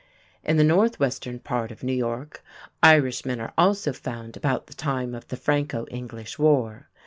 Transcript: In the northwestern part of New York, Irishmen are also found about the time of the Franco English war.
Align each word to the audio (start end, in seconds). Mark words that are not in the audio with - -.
In 0.43 0.57
the 0.57 0.63
northwestern 0.63 1.37
part 1.37 1.71
of 1.71 1.83
New 1.83 1.93
York, 1.93 2.41
Irishmen 2.81 3.39
are 3.39 3.53
also 3.55 3.93
found 3.93 4.35
about 4.35 4.65
the 4.65 4.73
time 4.73 5.13
of 5.13 5.27
the 5.27 5.37
Franco 5.37 5.85
English 5.91 6.39
war. 6.39 6.89